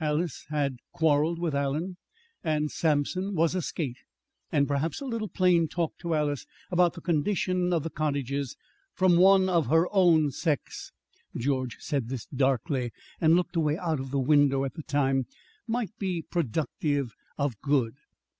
Alys 0.00 0.44
had 0.48 0.76
quarreled 0.92 1.40
with 1.40 1.52
Allen, 1.52 1.96
and 2.44 2.70
Sampson 2.70 3.34
was 3.34 3.56
a 3.56 3.60
skate. 3.60 3.98
And 4.52 4.68
perhaps 4.68 5.00
a 5.00 5.04
little 5.06 5.26
plain 5.28 5.66
talk 5.66 5.98
to 5.98 6.14
Alys 6.14 6.46
about 6.70 6.92
the 6.92 7.00
condition 7.00 7.72
of 7.72 7.82
the 7.82 7.90
cottages 7.90 8.54
"from 8.94 9.16
one 9.16 9.48
of 9.48 9.66
her 9.66 9.88
own 9.92 10.30
sex," 10.30 10.92
George 11.36 11.78
said 11.80 12.10
this 12.10 12.26
darkly 12.26 12.92
and 13.20 13.34
looked 13.34 13.56
away 13.56 13.76
out 13.76 13.98
of 13.98 14.12
the 14.12 14.20
window 14.20 14.64
at 14.64 14.74
the 14.74 14.84
time 14.84 15.26
might 15.66 15.90
be 15.98 16.22
productive 16.22 17.12
of 17.36 17.60
good. 17.60 17.96